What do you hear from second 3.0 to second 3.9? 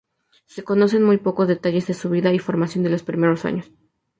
primeros años.